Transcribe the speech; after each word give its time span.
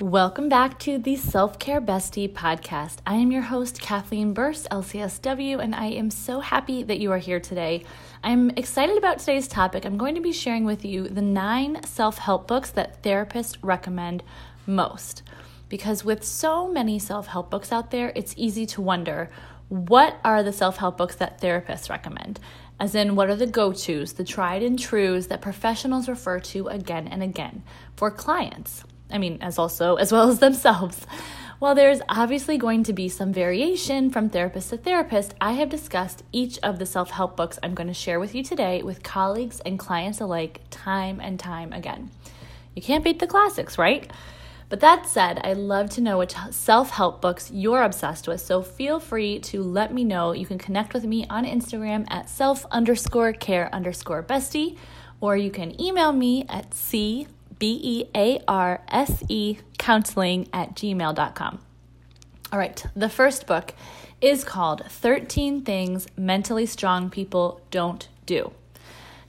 Welcome 0.00 0.48
back 0.48 0.78
to 0.80 0.98
the 0.98 1.16
Self 1.16 1.58
Care 1.58 1.80
Bestie 1.80 2.32
podcast. 2.32 2.98
I 3.04 3.16
am 3.16 3.32
your 3.32 3.42
host, 3.42 3.80
Kathleen 3.80 4.32
Bearse, 4.32 4.68
LCSW, 4.68 5.60
and 5.60 5.74
I 5.74 5.86
am 5.86 6.08
so 6.10 6.38
happy 6.38 6.84
that 6.84 7.00
you 7.00 7.10
are 7.10 7.18
here 7.18 7.40
today. 7.40 7.82
I'm 8.22 8.50
excited 8.50 8.96
about 8.96 9.18
today's 9.18 9.48
topic. 9.48 9.84
I'm 9.84 9.98
going 9.98 10.14
to 10.14 10.20
be 10.20 10.30
sharing 10.30 10.64
with 10.64 10.84
you 10.84 11.08
the 11.08 11.20
nine 11.20 11.82
self 11.82 12.18
help 12.18 12.46
books 12.46 12.70
that 12.70 13.02
therapists 13.02 13.56
recommend 13.60 14.22
most. 14.66 15.24
Because 15.68 16.04
with 16.04 16.22
so 16.22 16.68
many 16.68 17.00
self 17.00 17.26
help 17.26 17.50
books 17.50 17.72
out 17.72 17.90
there, 17.90 18.12
it's 18.14 18.34
easy 18.36 18.66
to 18.66 18.80
wonder 18.80 19.30
what 19.68 20.20
are 20.24 20.44
the 20.44 20.52
self 20.52 20.76
help 20.76 20.96
books 20.96 21.16
that 21.16 21.40
therapists 21.40 21.90
recommend? 21.90 22.38
As 22.78 22.94
in, 22.94 23.16
what 23.16 23.30
are 23.30 23.36
the 23.36 23.48
go 23.48 23.72
tos, 23.72 24.12
the 24.12 24.22
tried 24.22 24.62
and 24.62 24.78
trues 24.78 25.26
that 25.26 25.42
professionals 25.42 26.08
refer 26.08 26.38
to 26.38 26.68
again 26.68 27.08
and 27.08 27.20
again 27.20 27.64
for 27.96 28.12
clients? 28.12 28.84
I 29.10 29.18
mean, 29.18 29.38
as 29.40 29.58
also 29.58 29.96
as 29.96 30.12
well 30.12 30.28
as 30.28 30.38
themselves. 30.38 31.06
While 31.58 31.74
there's 31.74 32.00
obviously 32.08 32.56
going 32.56 32.84
to 32.84 32.92
be 32.92 33.08
some 33.08 33.32
variation 33.32 34.10
from 34.10 34.28
therapist 34.28 34.70
to 34.70 34.76
therapist, 34.76 35.34
I 35.40 35.52
have 35.54 35.68
discussed 35.68 36.22
each 36.30 36.56
of 36.62 36.78
the 36.78 36.86
self 36.86 37.10
help 37.10 37.36
books 37.36 37.58
I'm 37.62 37.74
going 37.74 37.88
to 37.88 37.94
share 37.94 38.20
with 38.20 38.34
you 38.34 38.44
today 38.44 38.80
with 38.82 39.02
colleagues 39.02 39.58
and 39.66 39.76
clients 39.76 40.20
alike 40.20 40.60
time 40.70 41.18
and 41.20 41.38
time 41.38 41.72
again. 41.72 42.10
You 42.76 42.82
can't 42.82 43.02
beat 43.02 43.18
the 43.18 43.26
classics, 43.26 43.76
right? 43.76 44.08
But 44.68 44.80
that 44.80 45.06
said, 45.06 45.40
I'd 45.42 45.56
love 45.56 45.90
to 45.90 46.00
know 46.00 46.18
which 46.18 46.34
self 46.50 46.90
help 46.90 47.20
books 47.20 47.50
you're 47.50 47.82
obsessed 47.82 48.28
with, 48.28 48.40
so 48.40 48.62
feel 48.62 49.00
free 49.00 49.40
to 49.40 49.62
let 49.62 49.92
me 49.92 50.04
know. 50.04 50.32
You 50.32 50.46
can 50.46 50.58
connect 50.58 50.94
with 50.94 51.04
me 51.04 51.26
on 51.28 51.44
Instagram 51.44 52.06
at 52.08 52.28
self 52.28 52.66
underscore 52.70 53.32
care 53.32 53.68
underscore 53.74 54.22
bestie, 54.22 54.76
or 55.20 55.36
you 55.36 55.50
can 55.50 55.80
email 55.80 56.12
me 56.12 56.44
at 56.48 56.72
c 56.72 57.26
B 57.58 57.80
E 57.82 58.04
A 58.14 58.40
R 58.46 58.82
S 58.88 59.22
E 59.28 59.58
counseling 59.78 60.48
at 60.52 60.74
gmail.com. 60.74 61.58
All 62.52 62.58
right, 62.58 62.84
the 62.96 63.08
first 63.08 63.46
book 63.46 63.74
is 64.20 64.42
called 64.44 64.84
13 64.88 65.62
Things 65.62 66.06
Mentally 66.16 66.66
Strong 66.66 67.10
People 67.10 67.60
Don't 67.70 68.08
Do. 68.26 68.52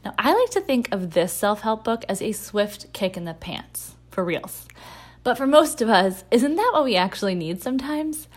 Now, 0.04 0.14
I 0.18 0.34
like 0.34 0.50
to 0.52 0.62
think 0.62 0.90
of 0.92 1.12
this 1.12 1.34
self 1.34 1.62
help 1.62 1.84
book 1.84 2.06
as 2.08 2.22
a 2.22 2.32
swift 2.32 2.92
kick 2.94 3.18
in 3.18 3.26
the 3.26 3.34
pants, 3.34 3.96
for 4.10 4.24
reals. 4.24 4.68
But 5.24 5.38
for 5.38 5.46
most 5.46 5.82
of 5.82 5.90
us, 5.90 6.24
isn't 6.32 6.56
that 6.56 6.72
what 6.74 6.86
we 6.86 6.96
actually 6.96 7.36
need 7.36 7.62
sometimes? 7.62 8.28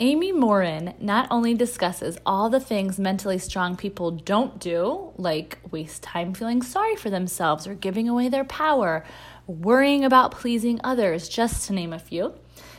Amy 0.00 0.32
Morin 0.32 0.94
not 0.98 1.28
only 1.30 1.54
discusses 1.54 2.18
all 2.24 2.48
the 2.48 2.58
things 2.58 2.98
mentally 2.98 3.38
strong 3.38 3.76
people 3.76 4.10
don't 4.10 4.58
do, 4.58 5.12
like 5.16 5.58
waste 5.70 6.02
time 6.02 6.32
feeling 6.34 6.62
sorry 6.62 6.96
for 6.96 7.10
themselves 7.10 7.66
or 7.66 7.74
giving 7.74 8.08
away 8.08 8.28
their 8.28 8.44
power, 8.44 9.04
worrying 9.46 10.04
about 10.04 10.32
pleasing 10.32 10.80
others, 10.84 11.28
just 11.28 11.66
to 11.66 11.72
name 11.72 11.92
a 11.92 11.98
few. 11.98 12.34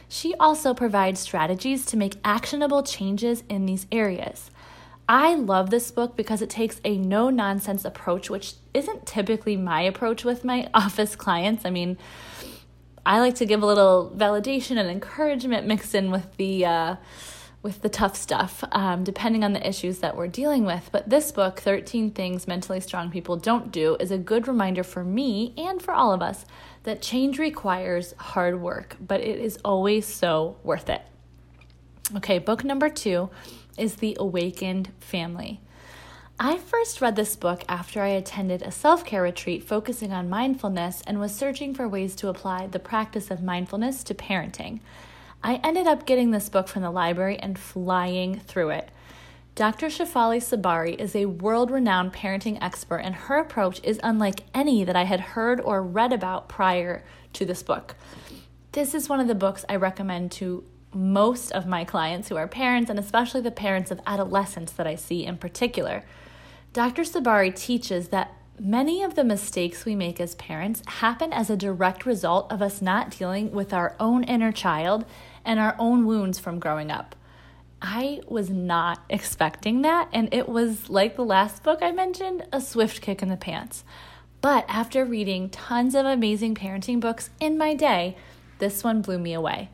She 0.08 0.36
also 0.36 0.73
provides 0.73 1.19
strategies 1.19 1.86
to 1.88 1.97
make 1.97 2.16
actionable 2.23 2.83
changes 2.83 3.44
in 3.50 3.66
these 3.66 3.88
areas. 3.92 4.52
I 5.08 5.36
love 5.36 5.69
this 5.69 5.91
book 5.91 6.16
because 6.16 6.41
it 6.41 6.50
takes 6.50 6.80
a 6.86 6.97
no 6.97 7.30
nonsense 7.30 7.84
approach, 7.84 8.30
which 8.30 8.53
isn't 8.73 9.06
typically 9.06 9.58
my 9.58 9.81
approach 9.81 10.23
with 10.23 10.45
my 10.45 10.69
office 10.73 11.16
clients. 11.16 11.66
I 11.66 11.72
mean, 11.72 11.97
I 13.06 13.19
like 13.19 13.36
to 13.36 13.45
give 13.45 13.61
a 13.61 13.66
little 13.66 14.14
validation 14.16 14.78
and 14.78 14.89
encouragement 14.89 15.67
mixed 15.67 15.94
in 15.94 16.09
with 16.09 16.38
the 16.38 16.66
uh, 16.66 16.95
with 17.64 17.81
the 17.81 17.89
tough 17.89 18.17
stuff, 18.17 18.61
um, 18.73 19.06
depending 19.06 19.44
on 19.44 19.53
the 19.53 19.67
issues 19.67 20.00
that 20.00 20.17
we're 20.17 20.28
dealing 20.28 20.66
with. 20.66 20.89
But 20.92 21.09
this 21.09 21.31
book, 21.31 21.61
13 21.61 22.11
Things 22.11 22.45
Mentally 22.45 22.81
Strong 22.81 23.11
People 23.11 23.38
Don't 23.38 23.72
Do, 23.72 23.95
is 24.02 24.11
a 24.11 24.17
good 24.17 24.50
reminder 24.50 24.83
for 24.83 25.03
me 25.03 25.53
and 25.58 25.81
for 25.81 25.94
all 25.94 26.11
of 26.11 26.22
us 26.22 26.45
that 26.84 27.02
change 27.02 27.39
requires 27.39 28.14
hard 28.17 28.61
work, 28.61 28.97
but 29.00 29.22
it 29.22 29.39
is 29.39 29.58
always 29.64 30.06
so 30.06 30.58
worth 30.61 30.89
it. 30.89 31.02
Okay, 32.17 32.38
book 32.38 32.66
number 32.66 32.89
two 32.89 33.30
is 33.78 33.95
The 33.95 34.17
Awakened 34.19 34.91
Family. 35.00 35.61
I 36.38 36.58
first 36.58 37.00
read 37.00 37.16
this 37.16 37.38
book 37.38 37.63
after 37.69 38.01
I 38.01 38.09
attended 38.09 38.62
a 38.62 38.72
self 38.72 39.06
care 39.06 39.22
retreat 39.22 39.63
focusing 39.63 40.12
on 40.12 40.30
mindfulness 40.30 41.01
and 41.07 41.18
was 41.18 41.34
searching 41.34 41.74
for 41.74 41.88
ways 41.88 42.13
to 42.18 42.28
apply 42.28 42.68
the 42.68 42.80
practice 42.80 43.31
of 43.31 43.41
mindfulness 43.41 44.03
to 44.03 44.13
parenting. 44.13 44.81
I 45.44 45.56
ended 45.56 45.88
up 45.88 46.06
getting 46.06 46.31
this 46.31 46.48
book 46.48 46.70
from 46.70 46.84
the 46.84 46.92
library 46.92 47.38
and 47.38 47.59
flying 47.59 48.40
through 48.40 48.70
it. 48.70 48.90
Dr. 49.56 49.88
Shefali 49.88 50.42
Tsabary 50.42 50.94
is 50.94 51.16
a 51.16 51.26
world 51.26 51.70
renowned 51.70 52.14
parenting 52.14 52.58
expert, 52.62 53.00
and 53.00 53.14
her 53.14 53.38
approach 53.38 53.81
is 53.84 54.00
unlike 54.02 54.44
any 54.54 54.84
that 54.84 54.96
I 54.96 55.04
had 55.04 55.20
heard 55.20 55.59
or 55.59 55.84
read 55.84 56.14
about 56.14 56.48
prior 56.48 57.04
to 57.34 57.46
this 57.46 57.62
book. 57.62 57.96
This 58.72 58.96
is 58.96 59.09
one 59.09 59.20
of 59.20 59.28
the 59.28 59.36
books 59.36 59.66
I 59.68 59.76
recommend 59.76 60.31
to 60.34 60.64
most 60.94 61.52
of 61.52 61.68
my 61.68 61.84
clients 61.84 62.30
who 62.30 62.38
are 62.38 62.48
parents, 62.48 62.90
and 62.90 62.98
especially 62.98 63.42
the 63.42 63.52
parents 63.52 63.92
of 63.92 64.00
adolescents 64.08 64.72
that 64.72 64.88
I 64.88 64.96
see 64.96 65.25
in 65.25 65.38
particular. 65.38 66.04
Dr. 66.72 67.04
Tsabary 67.04 67.52
teaches 67.52 68.08
that 68.08 68.34
Many 68.60 69.02
of 69.02 69.16
the 69.16 69.24
mistakes 69.24 69.84
we 69.84 69.96
make 69.96 70.22
as 70.22 70.36
parents 70.36 70.84
happen 70.86 71.34
as 71.34 71.50
a 71.50 71.58
direct 71.58 72.06
result 72.06 72.52
of 72.52 72.62
us 72.62 72.84
not 72.84 73.10
dealing 73.10 73.52
with 73.52 73.74
our 73.74 73.96
own 74.00 74.24
inner 74.24 74.52
child 74.52 75.06
and 75.46 75.59
our 75.59 75.76
own 75.80 76.06
wounds 76.06 76.40
from 76.40 76.59
growing 76.59 76.92
up. 76.92 77.16
I 77.81 78.22
was 78.28 78.50
not 78.50 79.04
expecting 79.09 79.81
that, 79.81 80.08
and 80.14 80.34
it 80.34 80.48
was 80.48 80.90
like 80.90 81.16
the 81.16 81.26
last 81.26 81.64
book 81.64 81.80
I 81.81 81.92
mentioned 81.92 82.46
a 82.54 82.62
swift 82.62 83.02
kick 83.02 83.22
in 83.22 83.30
the 83.30 83.36
pants. 83.36 83.84
But 84.40 84.66
after 84.68 85.06
reading 85.06 85.50
tons 85.50 85.96
of 85.96 86.06
amazing 86.06 86.56
parenting 86.56 87.00
books 87.00 87.30
in 87.40 87.58
my 87.58 87.74
day, 87.74 88.16
this 88.59 88.84
one 88.84 89.02
blew 89.02 89.20
me 89.20 89.34
away. 89.34 89.70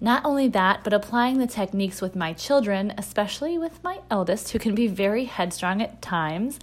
Not 0.00 0.24
only 0.24 0.48
that, 0.48 0.82
but 0.82 0.92
applying 0.92 1.38
the 1.38 1.46
techniques 1.46 2.00
with 2.00 2.16
my 2.16 2.32
children, 2.32 2.94
especially 2.96 3.58
with 3.58 3.82
my 3.84 4.00
eldest, 4.10 4.50
who 4.50 4.58
can 4.58 4.74
be 4.74 4.86
very 4.86 5.24
headstrong 5.24 5.82
at 5.82 6.00
times, 6.00 6.58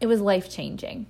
it 0.00 0.06
was 0.06 0.20
life 0.20 0.50
changing. 0.50 1.06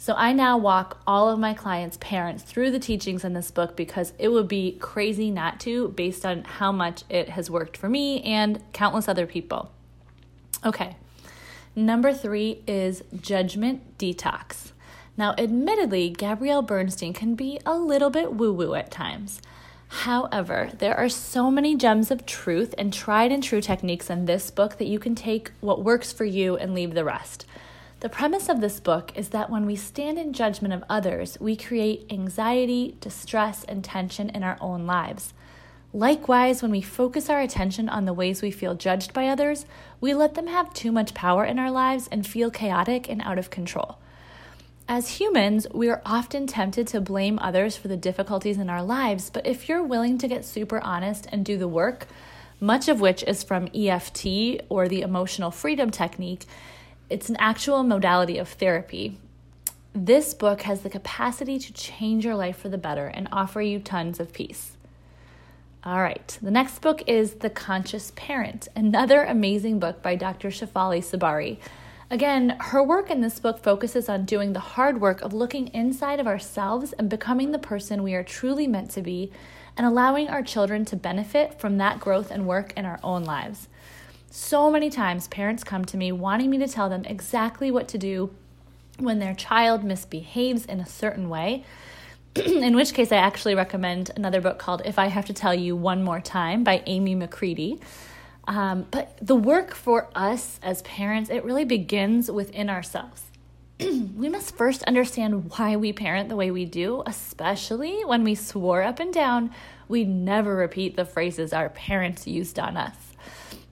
So 0.00 0.14
I 0.16 0.32
now 0.32 0.56
walk 0.56 1.02
all 1.08 1.28
of 1.28 1.40
my 1.40 1.54
clients' 1.54 1.98
parents 2.00 2.44
through 2.44 2.70
the 2.70 2.78
teachings 2.78 3.24
in 3.24 3.32
this 3.32 3.50
book 3.50 3.76
because 3.76 4.12
it 4.16 4.28
would 4.28 4.46
be 4.46 4.78
crazy 4.78 5.28
not 5.28 5.58
to, 5.60 5.88
based 5.88 6.24
on 6.24 6.44
how 6.44 6.70
much 6.70 7.02
it 7.10 7.30
has 7.30 7.50
worked 7.50 7.76
for 7.76 7.88
me 7.88 8.22
and 8.22 8.62
countless 8.72 9.08
other 9.08 9.26
people. 9.26 9.72
Okay, 10.64 10.96
number 11.74 12.14
three 12.14 12.62
is 12.68 13.02
Judgment 13.20 13.98
Detox. 13.98 14.70
Now, 15.16 15.34
admittedly, 15.36 16.10
Gabrielle 16.10 16.62
Bernstein 16.62 17.12
can 17.12 17.34
be 17.34 17.58
a 17.66 17.76
little 17.76 18.08
bit 18.08 18.34
woo 18.34 18.52
woo 18.52 18.74
at 18.74 18.92
times. 18.92 19.42
However, 19.88 20.70
there 20.78 20.96
are 20.96 21.08
so 21.08 21.50
many 21.50 21.74
gems 21.74 22.12
of 22.12 22.24
truth 22.24 22.72
and 22.78 22.92
tried 22.92 23.32
and 23.32 23.42
true 23.42 23.60
techniques 23.60 24.10
in 24.10 24.26
this 24.26 24.52
book 24.52 24.78
that 24.78 24.86
you 24.86 25.00
can 25.00 25.16
take 25.16 25.50
what 25.60 25.82
works 25.82 26.12
for 26.12 26.24
you 26.24 26.56
and 26.56 26.72
leave 26.72 26.94
the 26.94 27.04
rest. 27.04 27.46
The 28.00 28.08
premise 28.08 28.48
of 28.48 28.60
this 28.60 28.78
book 28.78 29.10
is 29.16 29.30
that 29.30 29.50
when 29.50 29.66
we 29.66 29.74
stand 29.74 30.18
in 30.18 30.32
judgment 30.32 30.72
of 30.72 30.84
others, 30.88 31.36
we 31.40 31.56
create 31.56 32.06
anxiety, 32.10 32.96
distress, 33.00 33.64
and 33.64 33.82
tension 33.82 34.30
in 34.30 34.44
our 34.44 34.56
own 34.60 34.86
lives. 34.86 35.34
Likewise, 35.92 36.62
when 36.62 36.70
we 36.70 36.80
focus 36.80 37.28
our 37.28 37.40
attention 37.40 37.88
on 37.88 38.04
the 38.04 38.12
ways 38.12 38.40
we 38.40 38.52
feel 38.52 38.76
judged 38.76 39.12
by 39.12 39.26
others, 39.26 39.66
we 40.00 40.14
let 40.14 40.34
them 40.34 40.46
have 40.46 40.72
too 40.72 40.92
much 40.92 41.12
power 41.12 41.44
in 41.44 41.58
our 41.58 41.72
lives 41.72 42.08
and 42.12 42.24
feel 42.24 42.52
chaotic 42.52 43.08
and 43.10 43.20
out 43.22 43.38
of 43.38 43.50
control. 43.50 43.98
As 44.86 45.18
humans, 45.18 45.66
we 45.74 45.88
are 45.88 46.00
often 46.06 46.46
tempted 46.46 46.86
to 46.88 47.00
blame 47.00 47.40
others 47.40 47.76
for 47.76 47.88
the 47.88 47.96
difficulties 47.96 48.58
in 48.58 48.70
our 48.70 48.82
lives, 48.82 49.28
but 49.28 49.44
if 49.44 49.68
you're 49.68 49.82
willing 49.82 50.18
to 50.18 50.28
get 50.28 50.44
super 50.44 50.80
honest 50.80 51.26
and 51.32 51.44
do 51.44 51.58
the 51.58 51.66
work, 51.66 52.06
much 52.60 52.86
of 52.86 53.00
which 53.00 53.24
is 53.24 53.42
from 53.42 53.68
EFT 53.74 54.62
or 54.68 54.86
the 54.86 55.00
emotional 55.00 55.50
freedom 55.50 55.90
technique, 55.90 56.44
it's 57.10 57.30
an 57.30 57.36
actual 57.38 57.82
modality 57.82 58.36
of 58.36 58.48
therapy. 58.48 59.18
This 59.94 60.34
book 60.34 60.62
has 60.62 60.82
the 60.82 60.90
capacity 60.90 61.58
to 61.58 61.72
change 61.72 62.24
your 62.24 62.34
life 62.34 62.58
for 62.58 62.68
the 62.68 62.76
better 62.76 63.06
and 63.06 63.28
offer 63.32 63.62
you 63.62 63.78
tons 63.78 64.20
of 64.20 64.32
peace. 64.32 64.76
All 65.84 66.00
right, 66.00 66.38
the 66.42 66.50
next 66.50 66.80
book 66.82 67.02
is 67.06 67.34
The 67.34 67.48
Conscious 67.48 68.12
Parent, 68.14 68.68
another 68.76 69.24
amazing 69.24 69.78
book 69.78 70.02
by 70.02 70.16
Dr. 70.16 70.48
Shefali 70.48 71.00
Tsabary. 71.00 71.58
Again, 72.10 72.56
her 72.60 72.82
work 72.82 73.10
in 73.10 73.22
this 73.22 73.40
book 73.40 73.62
focuses 73.62 74.08
on 74.08 74.24
doing 74.24 74.52
the 74.52 74.60
hard 74.60 75.00
work 75.00 75.22
of 75.22 75.32
looking 75.32 75.68
inside 75.68 76.20
of 76.20 76.26
ourselves 76.26 76.92
and 76.94 77.08
becoming 77.08 77.52
the 77.52 77.58
person 77.58 78.02
we 78.02 78.14
are 78.14 78.22
truly 78.22 78.66
meant 78.66 78.90
to 78.90 79.02
be 79.02 79.32
and 79.76 79.86
allowing 79.86 80.28
our 80.28 80.42
children 80.42 80.84
to 80.86 80.96
benefit 80.96 81.58
from 81.58 81.78
that 81.78 82.00
growth 82.00 82.30
and 82.30 82.46
work 82.46 82.72
in 82.76 82.84
our 82.84 83.00
own 83.02 83.24
lives. 83.24 83.68
So 84.40 84.70
many 84.70 84.88
times, 84.88 85.26
parents 85.26 85.64
come 85.64 85.84
to 85.86 85.96
me 85.96 86.12
wanting 86.12 86.48
me 86.48 86.58
to 86.58 86.68
tell 86.68 86.88
them 86.88 87.04
exactly 87.04 87.72
what 87.72 87.88
to 87.88 87.98
do 87.98 88.30
when 88.98 89.18
their 89.18 89.34
child 89.34 89.82
misbehaves 89.82 90.64
in 90.64 90.78
a 90.78 90.86
certain 90.86 91.28
way. 91.28 91.64
in 92.36 92.76
which 92.76 92.94
case, 92.94 93.10
I 93.10 93.16
actually 93.16 93.56
recommend 93.56 94.12
another 94.14 94.40
book 94.40 94.60
called 94.60 94.82
If 94.84 94.96
I 94.96 95.08
Have 95.08 95.26
to 95.26 95.32
Tell 95.32 95.52
You 95.52 95.74
One 95.74 96.04
More 96.04 96.20
Time 96.20 96.62
by 96.62 96.84
Amy 96.86 97.16
McCready. 97.16 97.80
Um, 98.46 98.86
but 98.92 99.18
the 99.20 99.34
work 99.34 99.74
for 99.74 100.08
us 100.14 100.60
as 100.62 100.82
parents, 100.82 101.30
it 101.30 101.44
really 101.44 101.64
begins 101.64 102.30
within 102.30 102.70
ourselves. 102.70 103.24
we 103.80 104.28
must 104.28 104.56
first 104.56 104.84
understand 104.84 105.50
why 105.56 105.74
we 105.74 105.92
parent 105.92 106.28
the 106.28 106.36
way 106.36 106.52
we 106.52 106.64
do, 106.64 107.02
especially 107.06 108.04
when 108.04 108.22
we 108.22 108.36
swore 108.36 108.82
up 108.82 109.00
and 109.00 109.12
down 109.12 109.50
we'd 109.88 110.08
never 110.08 110.54
repeat 110.54 110.94
the 110.94 111.04
phrases 111.04 111.52
our 111.52 111.68
parents 111.68 112.28
used 112.28 112.60
on 112.60 112.76
us. 112.76 112.94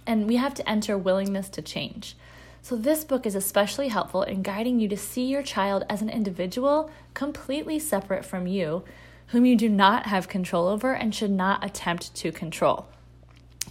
And 0.06 0.26
we 0.26 0.36
have 0.36 0.54
to 0.54 0.68
enter 0.68 0.96
willingness 0.96 1.48
to 1.50 1.62
change. 1.62 2.16
So, 2.62 2.76
this 2.76 3.04
book 3.04 3.26
is 3.26 3.34
especially 3.34 3.88
helpful 3.88 4.22
in 4.22 4.42
guiding 4.42 4.80
you 4.80 4.88
to 4.88 4.96
see 4.96 5.26
your 5.26 5.42
child 5.42 5.84
as 5.88 6.02
an 6.02 6.10
individual 6.10 6.90
completely 7.14 7.78
separate 7.78 8.24
from 8.24 8.46
you, 8.46 8.84
whom 9.28 9.44
you 9.44 9.56
do 9.56 9.68
not 9.68 10.06
have 10.06 10.28
control 10.28 10.66
over 10.66 10.92
and 10.92 11.14
should 11.14 11.30
not 11.30 11.64
attempt 11.64 12.14
to 12.16 12.32
control. 12.32 12.86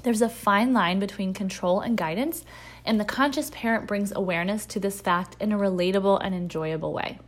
There's 0.03 0.21
a 0.21 0.29
fine 0.29 0.71
line 0.71 0.99
between 0.99 1.33
control 1.33 1.81
and 1.81 1.97
guidance, 1.97 2.45
and 2.85 2.99
the 2.99 3.05
conscious 3.05 3.49
parent 3.49 3.87
brings 3.87 4.11
awareness 4.11 4.65
to 4.67 4.79
this 4.79 5.01
fact 5.01 5.35
in 5.39 5.51
a 5.51 5.57
relatable 5.57 6.19
and 6.23 6.35
enjoyable 6.35 6.93
way. 6.93 7.19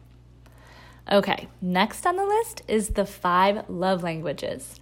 Okay, 1.12 1.48
next 1.62 2.06
on 2.06 2.18
the 2.18 2.26
list 2.26 2.62
is 2.68 2.90
the 2.90 3.06
five 3.06 3.70
love 3.70 4.04
languages. 4.04 4.80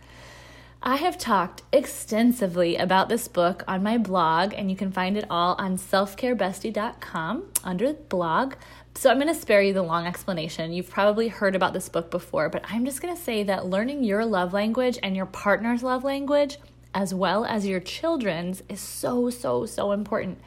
I 0.87 0.97
have 0.97 1.17
talked 1.17 1.63
extensively 1.73 2.75
about 2.75 3.09
this 3.09 3.27
book 3.27 3.63
on 3.67 3.81
my 3.81 3.97
blog, 3.97 4.53
and 4.53 4.69
you 4.69 4.77
can 4.77 4.91
find 4.91 5.17
it 5.17 5.25
all 5.31 5.55
on 5.57 5.79
selfcarebestie.com 5.79 7.43
under 7.63 7.93
blog. 7.93 8.53
So 8.93 9.09
I'm 9.09 9.17
going 9.17 9.33
to 9.33 9.33
spare 9.33 9.63
you 9.63 9.73
the 9.73 9.81
long 9.81 10.05
explanation. 10.05 10.73
You've 10.73 10.91
probably 10.91 11.27
heard 11.27 11.55
about 11.55 11.73
this 11.73 11.89
book 11.89 12.11
before, 12.11 12.49
but 12.49 12.63
I'm 12.69 12.85
just 12.85 13.01
going 13.01 13.15
to 13.15 13.19
say 13.21 13.41
that 13.41 13.65
learning 13.65 14.03
your 14.03 14.27
love 14.27 14.53
language 14.53 14.99
and 15.01 15.15
your 15.15 15.25
partner's 15.25 15.81
love 15.81 16.03
language, 16.03 16.59
as 16.93 17.15
well 17.15 17.45
as 17.45 17.65
your 17.65 17.79
children's, 17.79 18.61
is 18.69 18.79
so, 18.79 19.31
so, 19.31 19.65
so 19.65 19.91
important. 19.91 20.37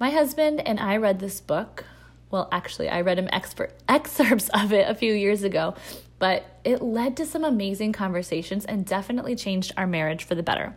My 0.00 0.10
husband 0.10 0.66
and 0.66 0.80
I 0.80 0.96
read 0.96 1.20
this 1.20 1.40
book. 1.40 1.84
Well, 2.32 2.48
actually, 2.50 2.88
I 2.88 3.02
read 3.02 3.20
him 3.20 3.28
excerpts 3.88 4.48
of 4.48 4.72
it 4.72 4.90
a 4.90 4.96
few 4.96 5.14
years 5.14 5.44
ago, 5.44 5.76
but 6.20 6.44
it 6.62 6.80
led 6.80 7.16
to 7.16 7.26
some 7.26 7.42
amazing 7.42 7.92
conversations 7.92 8.64
and 8.64 8.86
definitely 8.86 9.34
changed 9.34 9.72
our 9.76 9.88
marriage 9.88 10.22
for 10.22 10.36
the 10.36 10.42
better. 10.44 10.76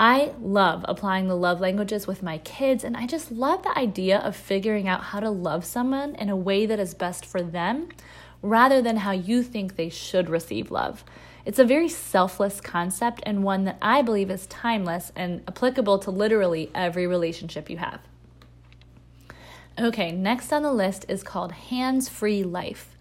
I 0.00 0.32
love 0.40 0.84
applying 0.88 1.28
the 1.28 1.36
love 1.36 1.60
languages 1.60 2.08
with 2.08 2.24
my 2.24 2.38
kids, 2.38 2.82
and 2.82 2.96
I 2.96 3.06
just 3.06 3.30
love 3.30 3.62
the 3.62 3.78
idea 3.78 4.18
of 4.18 4.34
figuring 4.34 4.88
out 4.88 5.04
how 5.04 5.20
to 5.20 5.30
love 5.30 5.64
someone 5.64 6.16
in 6.16 6.28
a 6.28 6.36
way 6.36 6.66
that 6.66 6.80
is 6.80 6.94
best 6.94 7.24
for 7.24 7.40
them 7.40 7.90
rather 8.40 8.82
than 8.82 8.96
how 8.96 9.12
you 9.12 9.44
think 9.44 9.76
they 9.76 9.88
should 9.88 10.28
receive 10.28 10.72
love. 10.72 11.04
It's 11.44 11.58
a 11.58 11.64
very 11.64 11.88
selfless 11.88 12.60
concept 12.60 13.22
and 13.24 13.44
one 13.44 13.64
that 13.64 13.78
I 13.82 14.02
believe 14.02 14.30
is 14.30 14.46
timeless 14.46 15.12
and 15.14 15.42
applicable 15.46 15.98
to 16.00 16.10
literally 16.10 16.70
every 16.74 17.06
relationship 17.06 17.68
you 17.68 17.76
have. 17.76 18.00
Okay, 19.78 20.12
next 20.12 20.52
on 20.52 20.62
the 20.62 20.72
list 20.72 21.04
is 21.08 21.22
called 21.22 21.52
Hands 21.52 22.08
Free 22.08 22.42
Life. 22.42 22.96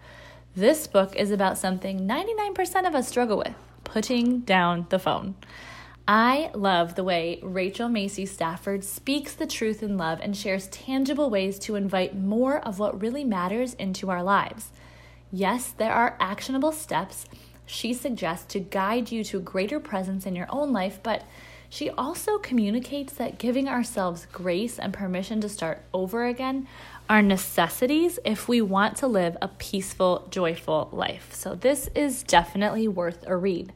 This 0.55 0.85
book 0.85 1.15
is 1.15 1.31
about 1.31 1.57
something 1.57 2.05
99% 2.05 2.85
of 2.85 2.93
us 2.93 3.07
struggle 3.07 3.37
with 3.37 3.53
putting 3.85 4.39
down 4.41 4.85
the 4.89 4.99
phone. 4.99 5.35
I 6.05 6.51
love 6.53 6.95
the 6.95 7.05
way 7.05 7.39
Rachel 7.41 7.87
Macy 7.87 8.25
Stafford 8.25 8.83
speaks 8.83 9.33
the 9.33 9.47
truth 9.47 9.81
in 9.81 9.97
love 9.97 10.19
and 10.21 10.35
shares 10.35 10.67
tangible 10.67 11.29
ways 11.29 11.57
to 11.59 11.75
invite 11.75 12.17
more 12.17 12.59
of 12.59 12.79
what 12.79 13.01
really 13.01 13.23
matters 13.23 13.75
into 13.75 14.09
our 14.09 14.21
lives. 14.21 14.71
Yes, 15.31 15.71
there 15.71 15.93
are 15.93 16.17
actionable 16.19 16.73
steps 16.73 17.27
she 17.65 17.93
suggests 17.93 18.45
to 18.51 18.59
guide 18.59 19.09
you 19.09 19.23
to 19.23 19.39
greater 19.39 19.79
presence 19.79 20.25
in 20.25 20.35
your 20.35 20.47
own 20.49 20.73
life, 20.73 20.99
but 21.01 21.23
she 21.69 21.89
also 21.91 22.37
communicates 22.37 23.13
that 23.13 23.39
giving 23.39 23.69
ourselves 23.69 24.27
grace 24.33 24.77
and 24.77 24.91
permission 24.91 25.39
to 25.39 25.47
start 25.47 25.81
over 25.93 26.25
again 26.25 26.67
are 27.11 27.21
necessities 27.21 28.19
if 28.23 28.47
we 28.47 28.61
want 28.61 28.95
to 28.95 29.05
live 29.05 29.35
a 29.41 29.49
peaceful, 29.49 30.25
joyful 30.31 30.87
life. 30.93 31.33
So, 31.33 31.55
this 31.55 31.89
is 31.93 32.23
definitely 32.23 32.87
worth 32.87 33.25
a 33.27 33.35
read. 33.35 33.73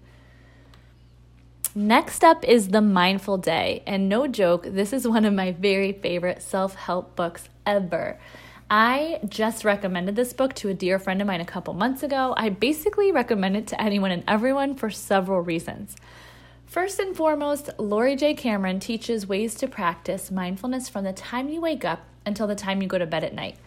Next 1.76 2.24
up 2.24 2.46
is 2.46 2.70
The 2.70 2.80
Mindful 2.80 3.40
Day. 3.40 3.84
And 3.86 4.08
no 4.08 4.26
joke, 4.26 4.64
this 4.64 4.94
is 4.94 5.06
one 5.06 5.26
of 5.26 5.34
my 5.34 5.52
very 5.52 5.92
favorite 5.92 6.42
self 6.42 6.76
help 6.76 7.18
books 7.18 7.50
ever. 7.66 8.18
I 8.72 9.20
just 9.28 9.66
recommended 9.66 10.16
this 10.16 10.32
book 10.32 10.54
to 10.56 10.70
a 10.70 10.74
dear 10.74 10.98
friend 10.98 11.20
of 11.20 11.28
mine 11.28 11.42
a 11.42 11.46
couple 11.46 11.74
months 11.74 12.04
ago. 12.04 12.34
I 12.38 12.48
basically 12.48 13.12
recommend 13.12 13.58
it 13.58 13.68
to 13.68 13.82
anyone 13.82 14.12
and 14.12 14.24
everyone 14.30 14.76
for 14.76 14.90
several 14.90 15.42
reasons. 15.42 15.98
First 16.66 17.00
and 17.00 17.14
foremost, 17.14 17.70
Laurie 17.78 18.16
J. 18.16 18.34
Cameron 18.34 18.80
teaches 18.80 19.28
ways 19.28 19.56
to 19.56 19.68
practice 19.68 20.32
mindfulness 20.32 20.88
from 20.88 21.04
the 21.04 21.12
time 21.12 21.50
you 21.50 21.60
wake 21.60 21.84
up 21.84 22.06
until 22.26 22.48
the 22.48 22.56
time 22.56 22.82
you 22.82 22.88
go 22.88 22.98
to 22.98 23.06
bed 23.06 23.24
at 23.24 23.34
night. 23.34 23.58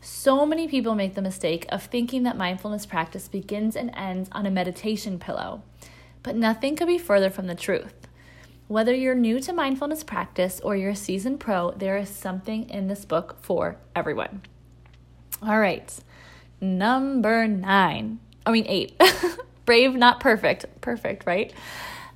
So 0.00 0.46
many 0.46 0.68
people 0.68 0.94
make 0.94 1.14
the 1.14 1.22
mistake 1.22 1.66
of 1.68 1.82
thinking 1.82 2.22
that 2.24 2.36
mindfulness 2.36 2.86
practice 2.86 3.28
begins 3.28 3.76
and 3.76 3.90
ends 3.94 4.28
on 4.32 4.46
a 4.46 4.50
meditation 4.50 5.18
pillow, 5.18 5.62
but 6.22 6.36
nothing 6.36 6.76
could 6.76 6.86
be 6.86 6.98
further 6.98 7.30
from 7.30 7.46
the 7.46 7.54
truth. 7.54 8.06
Whether 8.68 8.94
you're 8.94 9.14
new 9.14 9.40
to 9.40 9.52
mindfulness 9.52 10.02
practice 10.02 10.60
or 10.60 10.76
you're 10.76 10.90
a 10.90 10.96
seasoned 10.96 11.40
pro, 11.40 11.70
there 11.72 11.96
is 11.96 12.08
something 12.08 12.68
in 12.68 12.88
this 12.88 13.04
book 13.04 13.36
for 13.40 13.76
everyone. 13.94 14.42
All 15.42 15.58
right, 15.58 15.92
number 16.60 17.46
nine. 17.46 18.18
I 18.44 18.52
mean, 18.52 18.66
eight. 18.66 19.00
Brave, 19.66 19.94
not 19.94 20.20
perfect. 20.20 20.66
Perfect, 20.80 21.26
right? 21.26 21.52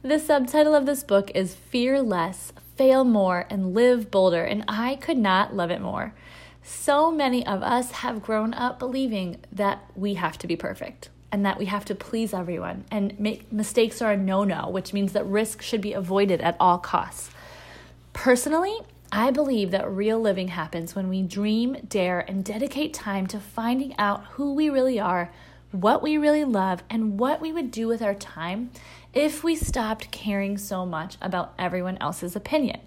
The 0.02 0.18
subtitle 0.18 0.74
of 0.74 0.86
this 0.86 1.02
book 1.02 1.30
is 1.34 1.54
Fear 1.54 2.02
Less 2.02 2.52
fail 2.80 3.04
more, 3.04 3.44
and 3.50 3.74
live 3.74 4.10
bolder, 4.10 4.42
and 4.42 4.64
I 4.66 4.96
could 4.96 5.18
not 5.18 5.54
love 5.54 5.70
it 5.70 5.82
more. 5.82 6.14
So 6.62 7.10
many 7.10 7.46
of 7.46 7.62
us 7.62 7.90
have 7.90 8.22
grown 8.22 8.54
up 8.54 8.78
believing 8.78 9.36
that 9.52 9.84
we 9.94 10.14
have 10.14 10.38
to 10.38 10.46
be 10.46 10.56
perfect 10.56 11.10
and 11.30 11.44
that 11.44 11.58
we 11.58 11.66
have 11.66 11.84
to 11.84 11.94
please 11.94 12.32
everyone, 12.32 12.86
and 12.90 13.20
make 13.20 13.52
mistakes 13.52 14.00
are 14.00 14.12
a 14.12 14.16
no 14.16 14.44
no, 14.44 14.70
which 14.70 14.94
means 14.94 15.12
that 15.12 15.26
risk 15.26 15.60
should 15.60 15.82
be 15.82 15.92
avoided 15.92 16.40
at 16.40 16.56
all 16.58 16.78
costs. 16.78 17.30
Personally, 18.14 18.78
I 19.12 19.30
believe 19.30 19.72
that 19.72 19.90
real 19.90 20.18
living 20.18 20.48
happens 20.48 20.94
when 20.94 21.10
we 21.10 21.20
dream, 21.20 21.76
dare, 21.86 22.20
and 22.20 22.42
dedicate 22.42 22.94
time 22.94 23.26
to 23.26 23.40
finding 23.40 23.94
out 23.98 24.24
who 24.30 24.54
we 24.54 24.70
really 24.70 24.98
are, 24.98 25.30
what 25.72 26.02
we 26.02 26.16
really 26.16 26.44
love, 26.44 26.82
and 26.90 27.18
what 27.18 27.40
we 27.40 27.52
would 27.52 27.70
do 27.70 27.86
with 27.86 28.02
our 28.02 28.14
time 28.14 28.70
if 29.12 29.42
we 29.42 29.54
stopped 29.56 30.10
caring 30.10 30.56
so 30.56 30.86
much 30.86 31.16
about 31.20 31.54
everyone 31.58 31.98
else's 31.98 32.36
opinion. 32.36 32.80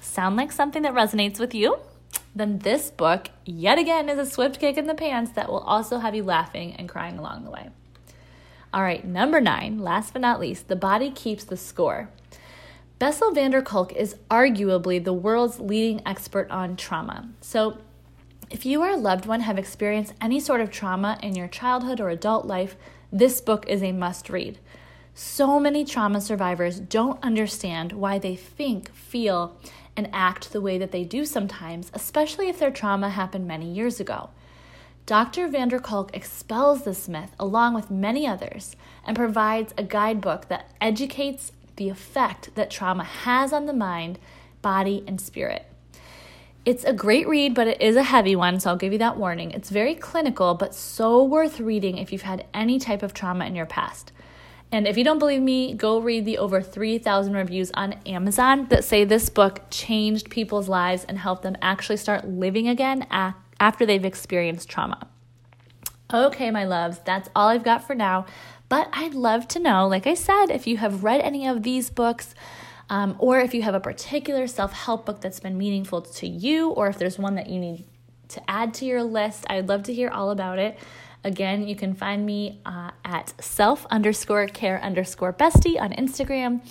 Sound 0.00 0.36
like 0.36 0.52
something 0.52 0.82
that 0.82 0.94
resonates 0.94 1.38
with 1.38 1.54
you? 1.54 1.78
Then 2.34 2.60
this 2.60 2.90
book, 2.90 3.28
yet 3.44 3.78
again, 3.78 4.08
is 4.08 4.18
a 4.18 4.30
swift 4.30 4.60
kick 4.60 4.76
in 4.76 4.86
the 4.86 4.94
pants 4.94 5.32
that 5.32 5.48
will 5.48 5.60
also 5.60 5.98
have 5.98 6.14
you 6.14 6.22
laughing 6.22 6.74
and 6.74 6.88
crying 6.88 7.18
along 7.18 7.44
the 7.44 7.50
way. 7.50 7.70
All 8.72 8.82
right, 8.82 9.04
number 9.04 9.40
nine, 9.40 9.80
last 9.80 10.12
but 10.12 10.22
not 10.22 10.38
least, 10.38 10.68
The 10.68 10.76
Body 10.76 11.10
Keeps 11.10 11.44
the 11.44 11.56
Score. 11.56 12.08
Bessel 13.00 13.32
van 13.32 13.50
der 13.50 13.62
Kolk 13.62 13.92
is 13.94 14.14
arguably 14.30 15.02
the 15.02 15.12
world's 15.12 15.58
leading 15.58 16.02
expert 16.06 16.48
on 16.50 16.76
trauma. 16.76 17.30
So, 17.40 17.78
if 18.50 18.66
you 18.66 18.82
or 18.82 18.90
a 18.90 18.96
loved 18.96 19.26
one 19.26 19.40
have 19.40 19.58
experienced 19.58 20.12
any 20.20 20.40
sort 20.40 20.60
of 20.60 20.70
trauma 20.70 21.18
in 21.22 21.36
your 21.36 21.46
childhood 21.46 22.00
or 22.00 22.10
adult 22.10 22.46
life, 22.46 22.76
this 23.12 23.40
book 23.40 23.64
is 23.68 23.82
a 23.82 23.92
must 23.92 24.28
read. 24.28 24.58
So 25.14 25.60
many 25.60 25.84
trauma 25.84 26.20
survivors 26.20 26.80
don't 26.80 27.22
understand 27.22 27.92
why 27.92 28.18
they 28.18 28.34
think, 28.34 28.92
feel, 28.92 29.56
and 29.96 30.08
act 30.12 30.52
the 30.52 30.60
way 30.60 30.78
that 30.78 30.90
they 30.90 31.04
do 31.04 31.24
sometimes, 31.24 31.90
especially 31.94 32.48
if 32.48 32.58
their 32.58 32.70
trauma 32.70 33.10
happened 33.10 33.46
many 33.46 33.70
years 33.70 34.00
ago. 34.00 34.30
Dr. 35.06 35.48
van 35.48 35.68
der 35.68 35.78
Kolk 35.78 36.14
expels 36.14 36.84
this 36.84 37.08
myth 37.08 37.32
along 37.38 37.74
with 37.74 37.90
many 37.90 38.26
others 38.26 38.76
and 39.04 39.16
provides 39.16 39.74
a 39.76 39.82
guidebook 39.82 40.48
that 40.48 40.70
educates 40.80 41.52
the 41.76 41.88
effect 41.88 42.54
that 42.54 42.70
trauma 42.70 43.04
has 43.04 43.52
on 43.52 43.66
the 43.66 43.72
mind, 43.72 44.18
body, 44.62 45.04
and 45.06 45.20
spirit. 45.20 45.69
It's 46.66 46.84
a 46.84 46.92
great 46.92 47.26
read, 47.26 47.54
but 47.54 47.66
it 47.66 47.80
is 47.80 47.96
a 47.96 48.02
heavy 48.02 48.36
one, 48.36 48.60
so 48.60 48.70
I'll 48.70 48.76
give 48.76 48.92
you 48.92 48.98
that 48.98 49.16
warning. 49.16 49.50
It's 49.52 49.70
very 49.70 49.94
clinical, 49.94 50.54
but 50.54 50.74
so 50.74 51.24
worth 51.24 51.58
reading 51.58 51.96
if 51.96 52.12
you've 52.12 52.22
had 52.22 52.46
any 52.52 52.78
type 52.78 53.02
of 53.02 53.14
trauma 53.14 53.46
in 53.46 53.54
your 53.54 53.64
past. 53.64 54.12
And 54.70 54.86
if 54.86 54.98
you 54.98 55.02
don't 55.02 55.18
believe 55.18 55.40
me, 55.40 55.72
go 55.72 55.98
read 55.98 56.26
the 56.26 56.38
over 56.38 56.60
3,000 56.60 57.32
reviews 57.32 57.70
on 57.72 57.94
Amazon 58.04 58.66
that 58.68 58.84
say 58.84 59.04
this 59.04 59.30
book 59.30 59.62
changed 59.70 60.28
people's 60.28 60.68
lives 60.68 61.04
and 61.04 61.18
helped 61.18 61.42
them 61.42 61.56
actually 61.62 61.96
start 61.96 62.28
living 62.28 62.68
again 62.68 63.06
after 63.58 63.86
they've 63.86 64.04
experienced 64.04 64.68
trauma. 64.68 65.08
Okay, 66.12 66.50
my 66.50 66.64
loves, 66.64 66.98
that's 67.04 67.30
all 67.34 67.48
I've 67.48 67.64
got 67.64 67.86
for 67.86 67.94
now. 67.94 68.26
But 68.68 68.90
I'd 68.92 69.14
love 69.14 69.48
to 69.48 69.58
know, 69.58 69.88
like 69.88 70.06
I 70.06 70.14
said, 70.14 70.50
if 70.50 70.66
you 70.66 70.76
have 70.76 71.02
read 71.02 71.20
any 71.22 71.46
of 71.46 71.62
these 71.62 71.88
books. 71.90 72.34
Um, 72.90 73.14
or 73.20 73.38
if 73.38 73.54
you 73.54 73.62
have 73.62 73.74
a 73.74 73.80
particular 73.80 74.48
self 74.48 74.72
help 74.72 75.06
book 75.06 75.20
that's 75.20 75.40
been 75.40 75.56
meaningful 75.56 76.02
to 76.02 76.26
you, 76.26 76.70
or 76.70 76.88
if 76.88 76.98
there's 76.98 77.18
one 77.18 77.36
that 77.36 77.48
you 77.48 77.60
need 77.60 77.86
to 78.28 78.50
add 78.50 78.74
to 78.74 78.84
your 78.84 79.04
list, 79.04 79.46
I'd 79.48 79.68
love 79.68 79.84
to 79.84 79.94
hear 79.94 80.10
all 80.10 80.30
about 80.30 80.58
it. 80.58 80.76
Again, 81.22 81.68
you 81.68 81.76
can 81.76 81.94
find 81.94 82.26
me 82.26 82.60
uh, 82.66 82.90
at 83.04 83.32
self 83.40 83.86
underscore 83.90 84.48
care 84.48 84.82
underscore 84.82 85.32
bestie 85.32 85.80
on 85.80 85.92
Instagram. 85.92 86.62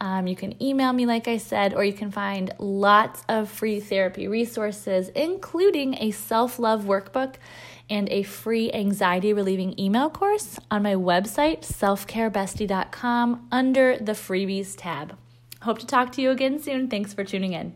Um, 0.00 0.26
you 0.26 0.36
can 0.36 0.62
email 0.62 0.92
me, 0.92 1.06
like 1.06 1.26
I 1.26 1.38
said, 1.38 1.74
or 1.74 1.82
you 1.82 1.94
can 1.94 2.10
find 2.10 2.52
lots 2.58 3.24
of 3.28 3.50
free 3.50 3.80
therapy 3.80 4.28
resources, 4.28 5.08
including 5.08 5.94
a 5.94 6.12
self 6.12 6.60
love 6.60 6.84
workbook 6.84 7.36
and 7.90 8.08
a 8.10 8.22
free 8.22 8.70
anxiety 8.72 9.32
relieving 9.32 9.78
email 9.80 10.10
course 10.10 10.60
on 10.70 10.84
my 10.84 10.94
website, 10.94 11.62
selfcarebestie.com, 11.62 13.48
under 13.50 13.96
the 13.98 14.12
freebies 14.12 14.74
tab. 14.76 15.16
Hope 15.62 15.78
to 15.78 15.86
talk 15.86 16.12
to 16.12 16.22
you 16.22 16.30
again 16.30 16.60
soon. 16.60 16.88
Thanks 16.88 17.14
for 17.14 17.24
tuning 17.24 17.52
in. 17.52 17.74